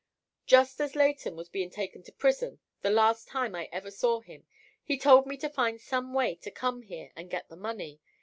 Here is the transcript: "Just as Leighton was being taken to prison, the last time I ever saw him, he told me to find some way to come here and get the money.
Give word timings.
"Just 0.47 0.81
as 0.81 0.95
Leighton 0.95 1.35
was 1.35 1.47
being 1.47 1.69
taken 1.69 2.01
to 2.01 2.11
prison, 2.11 2.59
the 2.81 2.89
last 2.89 3.27
time 3.27 3.53
I 3.53 3.69
ever 3.71 3.91
saw 3.91 4.19
him, 4.21 4.47
he 4.83 4.97
told 4.97 5.27
me 5.27 5.37
to 5.37 5.47
find 5.47 5.79
some 5.79 6.11
way 6.15 6.33
to 6.37 6.49
come 6.49 6.81
here 6.81 7.11
and 7.15 7.29
get 7.29 7.49
the 7.49 7.55
money. 7.55 8.01